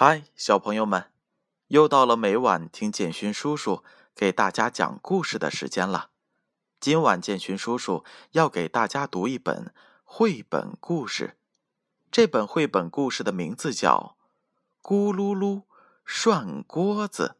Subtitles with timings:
[0.00, 1.10] 嗨，小朋友们，
[1.66, 3.82] 又到了每晚听建勋叔叔
[4.14, 6.10] 给大家讲故事的时间了。
[6.78, 9.74] 今晚建勋叔叔要给大家读一本
[10.04, 11.36] 绘本故事，
[12.12, 14.14] 这本绘本故事的名字叫
[14.88, 15.64] 《咕噜噜
[16.04, 17.34] 涮锅子》。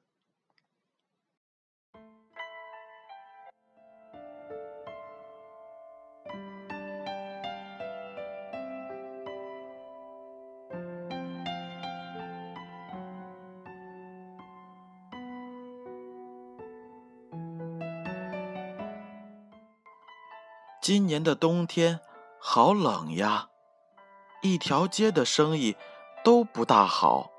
[20.89, 22.01] 今年的冬天
[22.41, 23.51] 好冷呀，
[24.41, 25.77] 一条街的生意
[26.25, 27.31] 都不大好。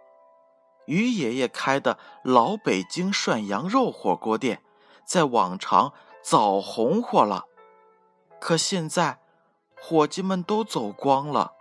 [0.85, 4.61] 于爷爷开的老北京涮羊肉火锅店，
[5.03, 7.45] 在往常早红火了，
[8.39, 9.19] 可现在
[9.81, 11.53] 伙计们都走光了。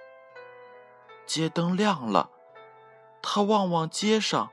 [1.24, 2.28] 街灯亮了，
[3.22, 4.50] 他望望街上，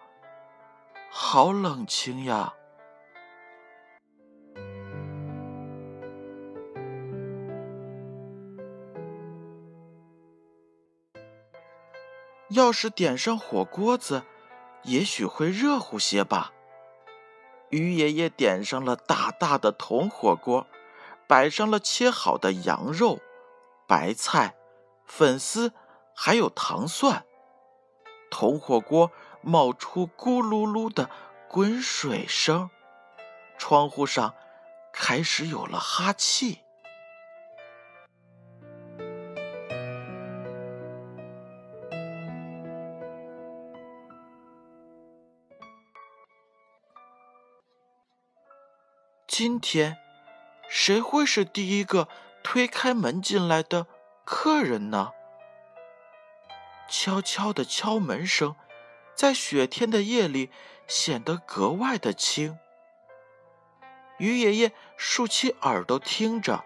[1.11, 2.53] 好冷清呀。
[12.55, 14.23] 要是点上火锅子，
[14.83, 16.53] 也许会热乎些吧。
[17.69, 20.65] 于爷爷点上了大大的铜火锅，
[21.27, 23.19] 摆上了切好的羊肉、
[23.85, 24.55] 白菜、
[25.05, 25.73] 粉丝，
[26.15, 27.25] 还有糖蒜。
[28.31, 31.09] 铜火锅冒出咕噜噜的
[31.49, 32.69] 滚水声，
[33.57, 34.33] 窗户上
[34.93, 36.64] 开始有了哈气。
[49.37, 49.97] 今天，
[50.69, 52.07] 谁会是第一个
[52.41, 53.85] 推开门进来的
[54.23, 55.11] 客人呢？
[56.87, 58.55] 悄悄的敲门声，
[59.13, 60.51] 在雪天的夜里
[60.87, 62.57] 显得格外的轻。
[64.19, 66.63] 于爷爷竖起耳朵听着，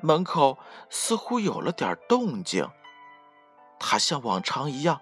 [0.00, 0.58] 门口
[0.90, 2.68] 似乎有了点动静。
[3.78, 5.00] 他像往常一样，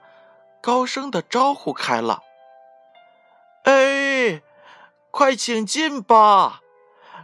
[0.61, 2.23] 高声的招呼开了
[3.65, 4.43] ：“哎，
[5.11, 6.61] 快请进吧！”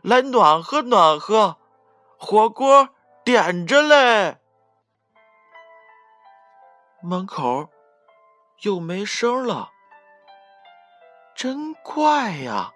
[0.02, 1.58] 来暖和暖和，
[2.18, 2.88] 火锅
[3.24, 4.38] 点着嘞。
[7.00, 7.68] 门口
[8.62, 9.70] 又没声了，
[11.36, 12.72] 真怪呀！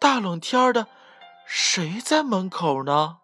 [0.00, 0.86] 大冷天的，
[1.46, 3.18] 谁在门口呢？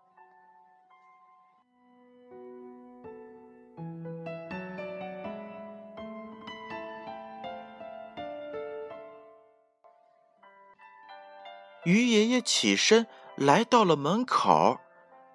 [11.84, 13.06] 于爷爷起身。
[13.36, 14.78] 来到了门口，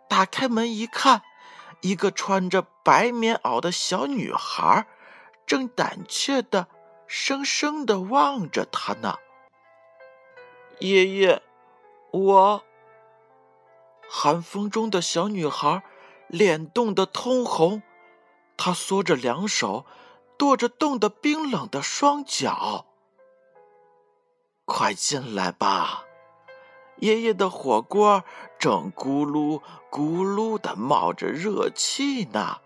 [0.08, 1.24] 打开门一看，
[1.81, 4.88] 一个穿着白棉袄的小女孩，
[5.46, 6.68] 正胆怯的、
[7.08, 9.18] 生生的望着他呢。
[10.80, 11.41] 爷爷，
[12.12, 12.63] 我。
[14.09, 15.84] 寒风中的小女孩
[16.28, 17.81] 脸冻得通红，
[18.56, 19.85] 她缩着两手，
[20.38, 22.85] 跺着冻得冰冷的双脚。
[24.64, 26.06] 快进来吧。
[27.00, 28.24] 爷爷的火锅
[28.58, 32.58] 正咕噜咕噜的冒着热气呢，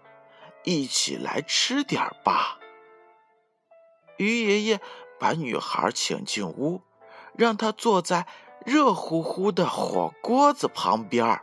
[0.64, 2.58] 一起来吃点吧。
[4.18, 4.80] 于爷爷
[5.20, 6.82] 把女孩请进屋，
[7.36, 8.26] 让她坐在
[8.66, 11.42] 热乎乎的火锅子旁边。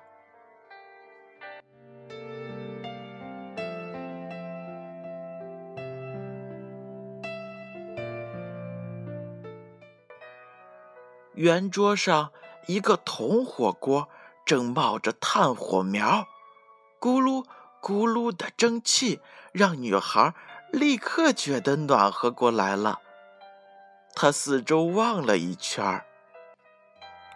[11.34, 12.32] 圆桌上。
[12.68, 14.10] 一个铜火锅
[14.44, 16.28] 正冒着炭火苗，
[17.00, 17.46] 咕噜
[17.80, 19.20] 咕噜的蒸汽
[19.52, 20.34] 让女孩
[20.70, 23.00] 立刻觉得暖和过来了。
[24.14, 26.04] 她四周望了一圈儿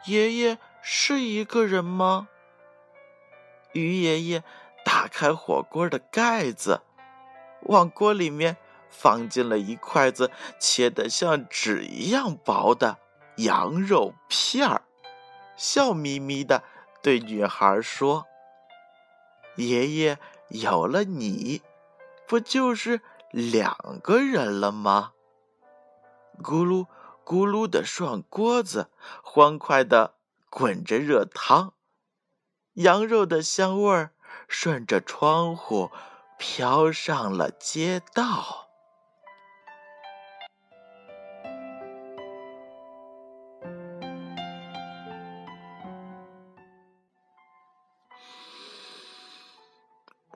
[0.04, 2.28] 爷爷是一个人吗？
[3.72, 4.44] 于爷爷
[4.84, 6.82] 打开火锅的盖子，
[7.62, 8.58] 往锅里面
[8.90, 10.30] 放进了一筷子
[10.60, 12.98] 切得像纸一样薄的
[13.36, 14.82] 羊肉片儿。
[15.62, 16.64] 笑眯眯的
[17.02, 18.26] 对女孩说
[19.54, 20.18] ：“爷爷
[20.48, 21.62] 有了你，
[22.26, 23.00] 不就是
[23.30, 25.12] 两个人了吗？”
[26.42, 26.88] 咕噜
[27.24, 28.90] 咕噜的涮锅子，
[29.22, 30.14] 欢快的
[30.50, 31.74] 滚着热汤，
[32.72, 34.10] 羊肉的香味儿
[34.48, 35.92] 顺着窗户
[36.36, 38.71] 飘上了街道。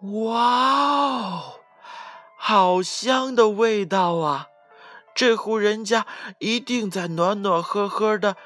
[0.03, 1.61] 哇哦，
[2.37, 4.49] 好香的味道啊！
[5.15, 6.07] 这户人家
[6.39, 8.37] 一定在暖暖和和的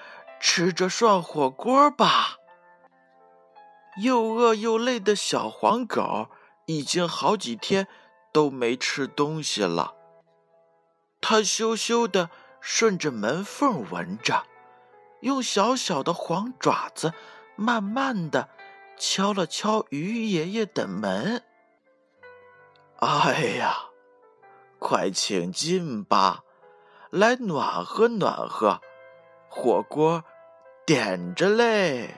[0.40, 2.36] 吃着涮火锅吧？
[4.00, 6.28] 又饿又累的小黄狗
[6.66, 7.88] 已经好几天
[8.32, 9.94] 都没吃东西了。
[11.20, 12.30] 它羞羞的
[12.60, 14.44] 顺着门缝闻着，
[15.22, 17.12] 用小小的黄爪子
[17.56, 18.48] 慢慢的
[19.00, 21.42] 敲了敲鱼爷爷的门。
[22.98, 23.86] 哎呀，
[24.78, 26.44] 快请进吧！
[27.08, 28.82] 来暖和暖和，
[29.48, 30.22] 火锅
[30.84, 32.14] 点着嘞。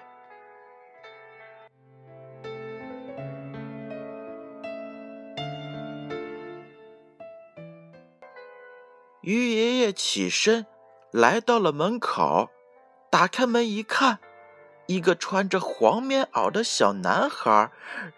[9.20, 10.66] 鱼爷爷起身
[11.12, 12.50] 来到了门口，
[13.08, 14.18] 打开门一看，
[14.92, 17.70] 一个穿着黄棉袄的小男孩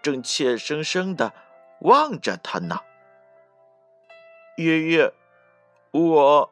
[0.02, 1.32] 正怯生生的
[1.80, 2.80] 望着他呢。
[4.56, 5.12] 爷爷，
[5.92, 6.50] 我。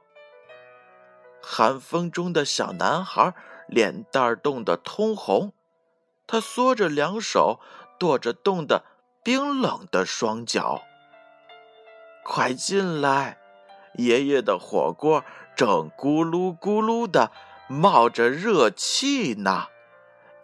[1.43, 3.35] 寒风中的小男孩
[3.67, 5.53] 脸蛋冻得通红，
[6.29, 7.59] 他缩着两手，
[7.99, 8.85] 跺着冻得
[9.25, 10.83] 冰冷的双脚。
[12.23, 13.39] 快进来，
[13.95, 15.25] 爷爷的火锅
[15.57, 17.33] 正咕噜咕噜的
[17.67, 19.67] 冒着热气呢，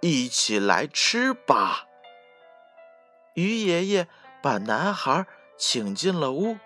[0.01, 1.87] 一起来吃吧。
[3.35, 4.09] 鱼爷爷
[4.43, 6.59] 把男孩请进了屋，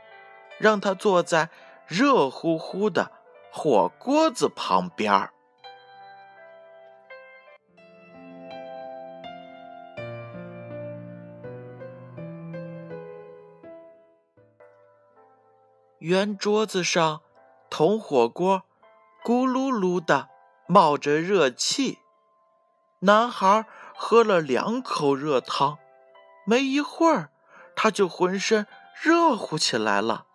[0.58, 1.50] 让他坐在
[1.86, 3.12] 热乎乎的。
[3.54, 5.34] 火锅子旁边儿，
[15.98, 17.20] 圆桌子上，
[17.68, 18.62] 铜火锅
[19.22, 20.30] 咕噜噜的
[20.66, 21.98] 冒着热气。
[23.04, 23.66] 男孩
[23.96, 25.78] 喝了两口热汤，
[26.46, 27.30] 没一会儿，
[27.74, 28.66] 他就浑身
[29.02, 30.26] 热乎起来了。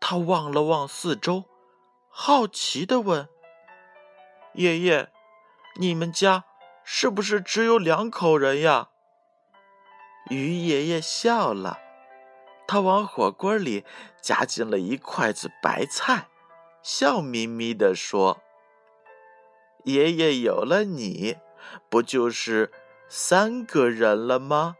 [0.00, 1.44] 他望了望四周。
[2.08, 3.28] 好奇的问
[4.54, 5.10] ：“爷爷，
[5.78, 6.44] 你们家
[6.82, 8.88] 是不是只有两口人呀？”
[10.30, 11.78] 鱼爷爷笑了，
[12.66, 13.84] 他往火锅里
[14.22, 16.28] 夹进了一筷子白菜，
[16.82, 18.40] 笑眯眯地说
[19.84, 21.36] ：“爷爷有了你，
[21.88, 22.70] 不就是
[23.08, 24.76] 三个人了吗？”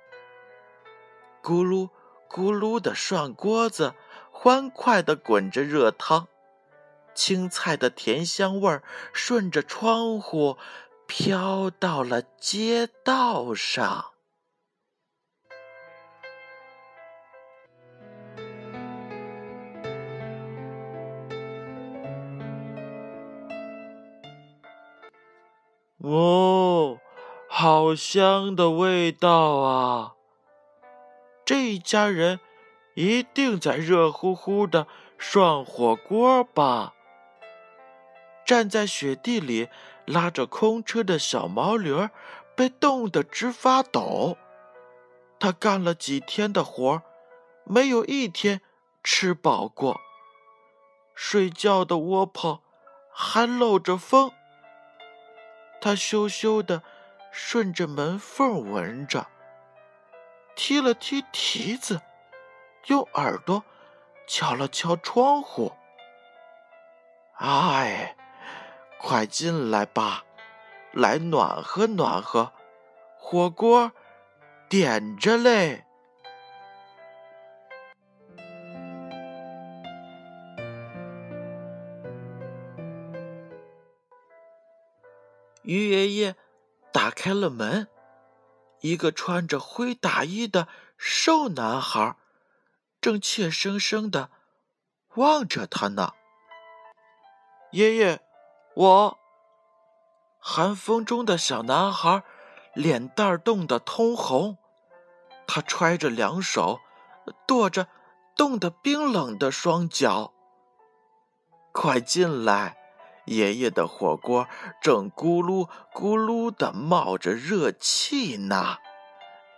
[1.43, 1.91] 咕噜
[2.29, 3.95] 咕噜的涮锅子，
[4.31, 6.29] 欢快地滚着热汤。
[7.15, 10.59] 青菜的甜香味儿顺着窗户
[11.07, 14.13] 飘到了街道上。
[25.99, 26.56] 哦，
[27.59, 30.13] 好香的味道啊！
[31.43, 32.39] 这一家人
[32.93, 34.87] 一定在热乎乎的
[35.17, 36.93] 涮火锅吧？
[38.45, 39.71] 站在雪地里
[40.05, 42.11] 拉着空车的小毛驴
[42.55, 44.37] 被冻得直发抖。
[45.41, 47.01] 他干了几天的活，
[47.65, 48.61] 没有一天
[49.03, 49.99] 吃饱过。
[51.15, 52.61] 睡觉的窝棚
[53.11, 54.31] 还漏着风。
[55.81, 56.83] 他羞羞的
[57.39, 59.27] 顺着门缝闻着，
[60.57, 62.01] 踢了踢蹄子，
[62.87, 63.63] 用耳朵
[64.27, 65.73] 敲了敲窗户。
[67.35, 68.17] 哎。
[68.99, 70.25] 快进来吧，
[70.93, 72.51] 来暖和暖和，
[73.19, 73.93] 火锅
[74.69, 75.85] 点着嘞。
[85.63, 86.35] 鱼爷爷
[86.97, 87.89] 打开了门，
[88.81, 92.17] 一个穿着灰大衣的瘦男孩
[93.03, 94.31] 正怯生生的
[95.17, 96.13] 望着他呢。
[97.73, 98.23] 爷爷。
[98.75, 99.19] 我，
[100.39, 102.23] 寒风中的小男孩，
[102.73, 104.57] 脸蛋冻得通红，
[105.47, 106.81] 他揣着两手，
[107.47, 107.89] 跺着
[108.35, 110.33] 冻得冰冷的双脚。
[111.73, 112.76] 快进来，
[113.27, 114.49] 爷爷的火锅
[114.81, 118.79] 正咕噜咕噜的冒着热气呢，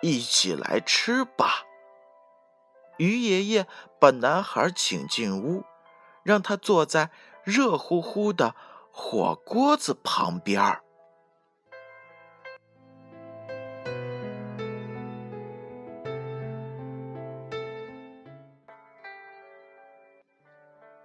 [0.03, 1.65] 一起来吃吧。
[2.97, 3.67] 鱼爷爷
[4.01, 5.65] 把男孩请进屋，
[6.23, 7.11] 让他坐在
[7.45, 8.55] 热乎乎的。
[9.01, 10.83] 火锅子旁边儿，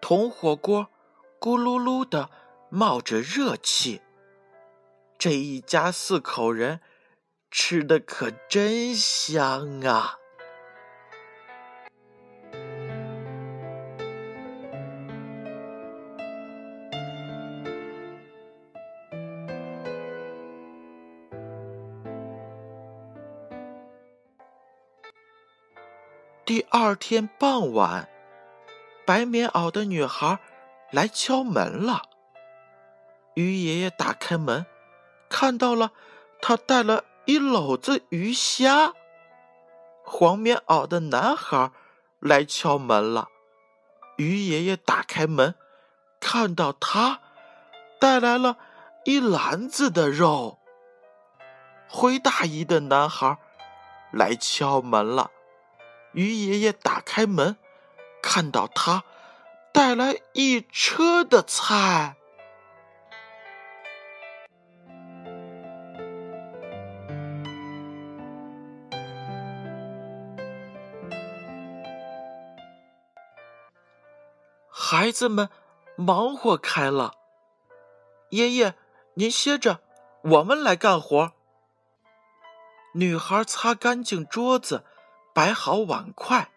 [0.01, 0.88] 铜火锅
[1.39, 2.32] 咕噜噜的
[2.75, 4.01] 冒着热气
[5.20, 6.80] 这一家四口人
[7.51, 10.18] 吃的可真香啊！
[26.44, 28.10] 第二天傍晚
[29.06, 30.39] 白棉袄的女孩
[30.89, 32.12] 来敲门了。
[33.35, 34.65] 鱼爷爷打开门，
[35.29, 35.91] 看到了，
[36.41, 38.93] 他带了一篓子鱼虾。
[40.03, 41.71] 黄棉袄的男孩
[42.19, 43.29] 来敲门了。
[44.17, 45.55] 鱼爷爷打开门，
[46.19, 47.21] 看到他
[47.99, 48.57] 带来了
[49.05, 50.59] 一篮子的肉。
[51.87, 53.37] 灰大衣的男孩
[54.11, 55.31] 来敲门了。
[56.11, 57.57] 鱼爷爷打开门，
[58.21, 59.03] 看到他
[59.71, 62.15] 带来一车的菜。
[74.95, 75.50] 孩子们
[75.95, 77.15] 忙活开了。
[78.29, 78.75] 爷爷，
[79.15, 79.79] 您歇着，
[80.21, 81.31] 我们来干活。
[82.93, 84.85] 女孩擦干净桌子，
[85.33, 86.51] 摆好碗筷。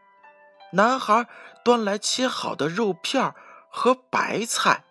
[0.72, 1.26] 男孩
[1.64, 3.34] 端来切好的肉片
[3.70, 4.84] 和白菜。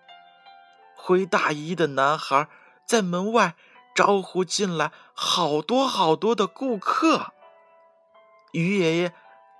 [0.96, 2.50] 灰大衣的男孩
[2.88, 3.54] 在门外
[3.94, 7.32] 招呼进来好多好多的顾客。
[8.54, 9.14] 于爷爷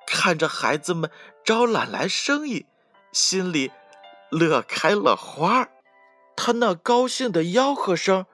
[0.08, 1.12] 看着孩子们
[1.44, 2.66] 招揽来生意。
[3.16, 3.72] 心里
[4.30, 5.70] 乐开了花儿
[6.36, 8.26] 他那高兴的吆喝声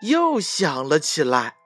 [0.00, 1.56] 又响了起来。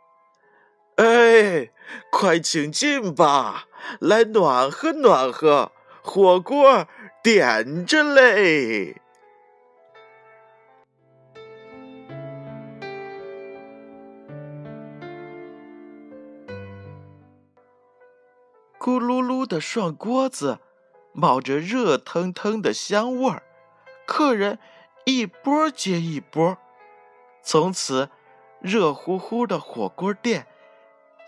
[0.97, 1.71] 哎，
[2.11, 3.69] 快请进吧，
[4.01, 5.71] 来暖和暖和，
[6.03, 6.89] 火锅
[7.23, 9.01] 点着嘞！
[18.81, 20.59] 咕噜噜的涮锅子。
[21.19, 23.43] 冒着热腾腾的香味儿，
[24.07, 24.59] 客人
[25.07, 26.59] 一波接一波。
[27.43, 28.11] 从此，
[28.61, 30.47] 热乎乎的火锅店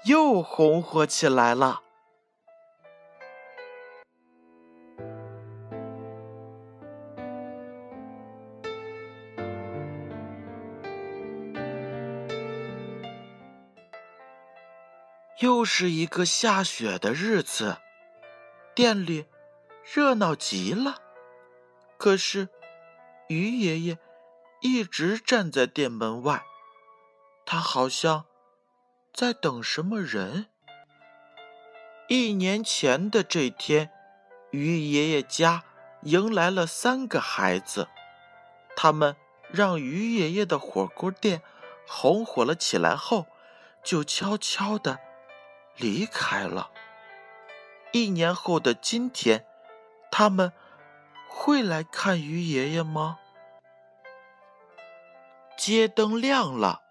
[0.05, 1.81] 又红火起来了。
[15.41, 17.79] 又是一个下雪的日子，
[18.75, 19.25] 店里。
[19.91, 20.97] 热闹极了，
[21.97, 22.51] 可是
[23.29, 23.99] 鱼爷爷
[24.61, 26.45] 一直站在店门外，
[27.47, 28.27] 他好像
[29.15, 30.49] 在等什么人。
[32.09, 33.91] 一年前的这天，
[34.51, 35.65] 鱼爷爷家
[36.03, 37.89] 迎来了三个孩子，
[38.77, 39.17] 他们
[39.51, 41.41] 让鱼爷爷的火锅店
[41.87, 43.27] 红火了起来后，
[43.83, 44.99] 就悄悄的
[45.77, 46.71] 离开了。
[47.93, 49.47] 一年后的今天。
[50.11, 50.53] 他们
[51.29, 53.19] 会来看鱼爷爷吗？
[55.57, 56.83] 街灯亮了，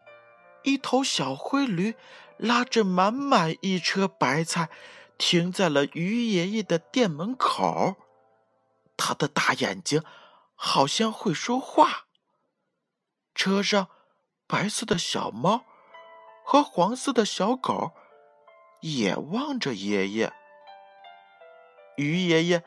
[0.64, 1.96] 一头小灰驴
[2.38, 4.70] 拉着满满一车白菜，
[5.18, 7.96] 停在了鱼爷爷的店门口。
[8.96, 10.04] 他的大眼睛
[10.56, 12.08] 好像会说话。
[13.36, 13.88] 车上
[14.48, 15.66] 白色的小猫
[16.44, 17.92] 和黄色的小狗
[18.82, 20.34] 也望着爷爷。
[21.98, 22.64] 鱼爷爷。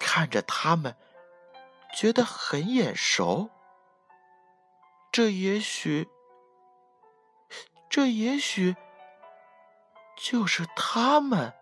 [0.00, 0.96] 看着他们，
[1.94, 3.50] 觉得很眼熟。
[5.12, 6.08] 这也许，
[7.88, 8.74] 这也许
[10.16, 11.52] 就是他们。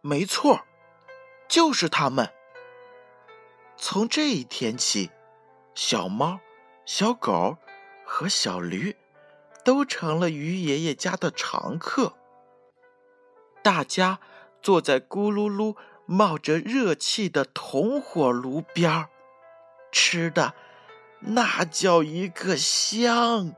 [0.00, 0.60] 没错，
[1.48, 2.30] 就是他们。
[3.94, 5.12] 从这一天起，
[5.72, 6.40] 小猫、
[6.84, 7.58] 小狗
[8.04, 8.96] 和小驴
[9.64, 12.14] 都成了鱼爷爷家的常客。
[13.62, 14.18] 大家
[14.60, 19.10] 坐在咕噜噜冒着热气的铜火炉边儿，
[19.92, 20.54] 吃的
[21.20, 23.54] 那叫一个香。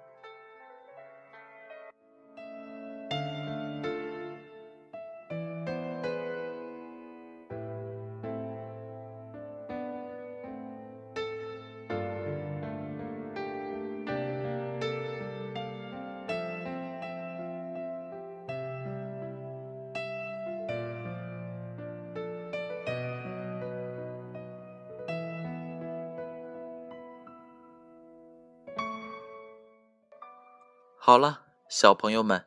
[31.06, 32.46] 好了，小朋友们，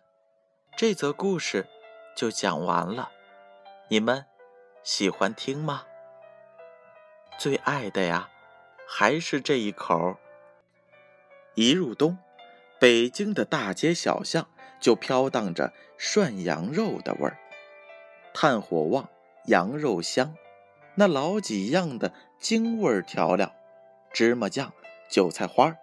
[0.75, 1.65] 这则故事
[2.13, 3.09] 就讲完了。
[3.87, 4.25] 你们
[4.83, 5.85] 喜欢听吗？
[7.37, 8.29] 最爱的呀，
[8.85, 10.17] 还是这一口。
[11.55, 12.17] 一入冬，
[12.81, 14.45] 北京的大街小巷
[14.81, 17.39] 就飘荡着涮羊肉的味儿，
[18.33, 19.07] 炭火旺，
[19.45, 20.35] 羊肉香，
[20.95, 23.55] 那老几样的京味调料，
[24.11, 24.73] 芝麻酱、
[25.09, 25.77] 韭菜花、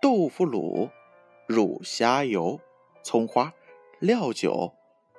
[0.00, 0.90] 豆腐卤、
[1.50, 2.60] 乳虾油、
[3.02, 3.52] 葱花、
[3.98, 4.72] 料酒，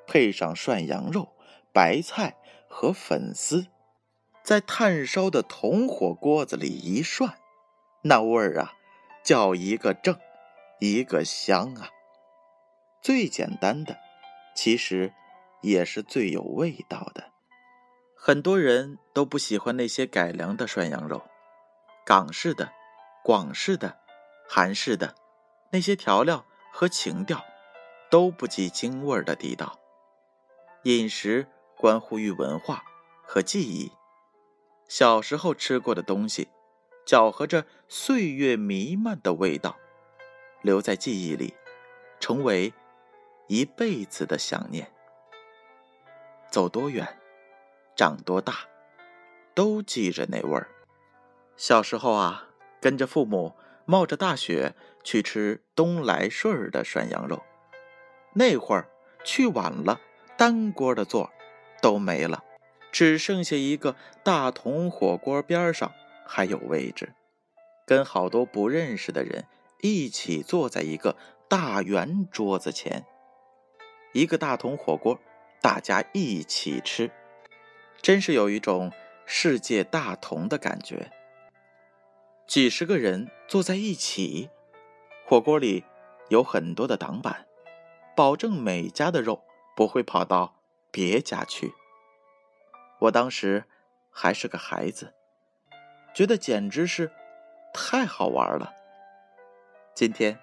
[0.07, 1.27] 配上涮羊肉、
[1.73, 2.37] 白菜
[2.69, 3.67] 和粉丝，
[4.41, 7.33] 在炭烧的铜火锅子里一涮，
[8.03, 8.71] 那味儿啊，
[9.25, 10.17] 叫一个正，
[10.79, 11.89] 一个香啊！
[13.01, 13.97] 最简单的，
[14.55, 15.11] 其实
[15.61, 17.25] 也是最有味道的。
[18.15, 21.23] 很多人都不喜欢那些改良的涮羊肉，
[22.05, 22.71] 港式的、
[23.21, 23.99] 广式的、
[24.47, 25.13] 韩式的，
[25.71, 27.43] 那些调料和情调
[28.09, 29.79] 都不及京味儿的地道。
[30.83, 31.47] 饮食
[31.77, 32.83] 关乎于文化
[33.23, 33.91] 和记忆，
[34.87, 36.49] 小时候吃过的东西，
[37.05, 39.77] 搅和着岁月弥漫的味道，
[40.61, 41.53] 留在记忆里，
[42.19, 42.73] 成为
[43.47, 44.91] 一辈子的想念。
[46.49, 47.17] 走多远？
[47.95, 48.55] 长多大，
[49.53, 50.67] 都记着那味儿。
[51.55, 52.47] 小时候啊，
[52.81, 54.73] 跟着父母冒着大雪
[55.03, 57.43] 去吃东来顺儿的涮羊肉，
[58.33, 58.89] 那会儿
[59.23, 59.99] 去晚了，
[60.37, 61.31] 单锅的座
[61.81, 62.43] 都没了，
[62.91, 65.91] 只剩下一个大同火锅边上
[66.25, 67.13] 还有位置，
[67.85, 69.45] 跟好多不认识的人
[69.81, 71.15] 一起坐在一个
[71.47, 73.05] 大圆桌子前，
[74.13, 75.19] 一个大同火锅，
[75.61, 77.11] 大家一起吃。
[78.01, 78.91] 真是有一种
[79.25, 81.11] 世界大同的感觉。
[82.47, 84.49] 几十个人坐在一起，
[85.31, 85.85] 火锅里
[86.27, 87.47] 有很多的挡板，
[88.17, 89.41] 保证每家的肉
[89.77, 90.55] 不会跑到
[90.91, 91.73] 别家去。
[92.99, 93.63] 我当时
[94.09, 95.13] 还是个孩子，
[96.13, 97.09] 觉得简直是
[97.73, 98.73] 太好玩了。
[99.95, 100.37] 今天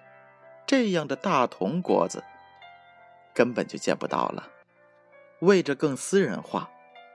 [0.65, 2.23] 这样的大铜锅子
[3.31, 4.49] 根本就见不到了，
[5.41, 6.67] 为着更私人化。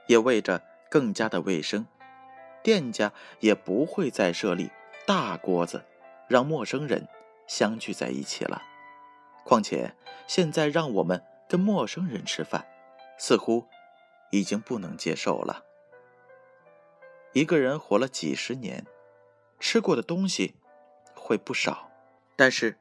[0.07, 1.87] 也为着更加的卫生，
[2.63, 4.71] 店家也不会再设立
[5.05, 5.85] 大锅子，
[6.29, 7.09] 让陌生人
[7.47, 8.63] 相聚在一起了。
[9.45, 9.95] 况且
[10.27, 12.67] 现在让我们跟陌生人吃饭，
[13.19, 13.67] 似乎
[14.31, 15.65] 已经不能接受了。
[17.33, 18.87] 一个人活了几十年，
[19.59, 20.55] 吃过的东西
[21.15, 21.91] 会不少，
[22.37, 22.79] 但是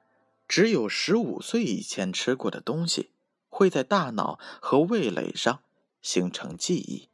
[0.48, 3.12] 只有十五岁以前吃过的东西，
[3.50, 5.62] 会在大脑和味蕾上
[6.02, 7.10] 形成记忆。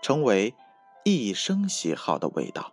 [0.00, 0.54] 成为
[1.04, 2.72] 一生喜好的味道。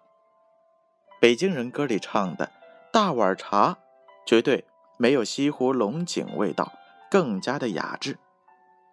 [1.19, 2.51] 北京人歌里唱的
[2.93, 3.79] “大碗茶”，
[4.25, 4.65] 绝对
[4.97, 6.73] 没有西湖龙井味道
[7.11, 8.17] 更加的雅致。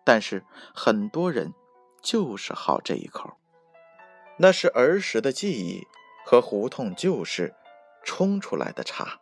[0.05, 1.55] 但是很多人
[2.03, 3.37] 就是好这一口，
[4.39, 5.87] 那是儿时的记忆
[6.27, 7.55] 和胡同旧事
[8.05, 9.21] 冲出来的茶。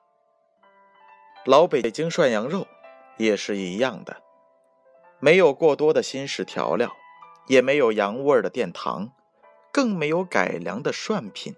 [1.44, 2.66] 老北京涮羊肉
[3.16, 4.22] 也是一样的，
[5.18, 6.96] 没有过多的新式调料。
[7.46, 9.10] 也没有羊味儿的殿堂，
[9.72, 11.56] 更没有改良的涮品，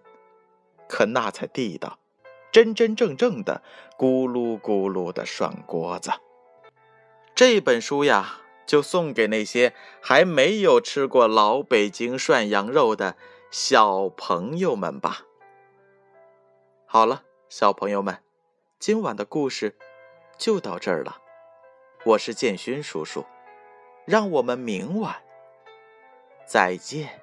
[0.89, 1.99] 可那才地道，
[2.53, 3.63] 真真正正的
[3.99, 6.13] 咕噜咕噜的涮锅子。
[7.35, 13.17] 这本书呀，就送给那些还没有吃过老北京涮羊肉的
[13.51, 15.23] 小朋友们吧。
[16.85, 18.19] 好了，小朋友们，
[18.79, 19.79] 今晚的故事
[20.37, 21.23] 就到这儿了。
[22.05, 23.25] 我是建勋叔叔，
[24.05, 25.23] 让我们明晚。
[26.45, 27.22] 再见。